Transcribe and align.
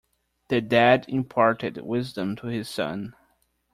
The 0.47 0.61
dad 0.61 1.05
imparted 1.09 1.77
wisdom 1.77 2.35
to 2.37 2.47
his 2.47 2.67
son. 2.67 3.13